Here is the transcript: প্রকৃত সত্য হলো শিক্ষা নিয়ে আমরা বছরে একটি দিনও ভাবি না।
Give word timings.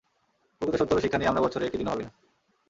প্রকৃত 0.61 0.75
সত্য 0.79 0.91
হলো 0.93 1.01
শিক্ষা 1.01 1.17
নিয়ে 1.17 1.29
আমরা 1.29 1.41
বছরে 1.41 1.63
একটি 1.65 1.77
দিনও 1.77 1.91
ভাবি 1.91 2.03
না। 2.03 2.11